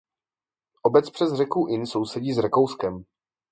Obec 0.83 1.09
přes 1.11 1.33
řeku 1.33 1.67
Inn 1.69 1.85
sousedí 1.85 2.33
s 2.33 2.37
Rakouskem. 2.37 3.05